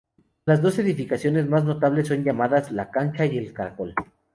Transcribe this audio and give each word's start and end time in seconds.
Las 0.47 0.63
dos 0.63 0.79
edificaciones 0.79 1.45
más 1.47 1.63
notables 1.63 2.07
son 2.07 2.23
llamadas 2.23 2.71
La 2.71 2.89
Cancha 2.89 3.27
y 3.27 3.37
El 3.37 3.53
Caracol. 3.53 3.93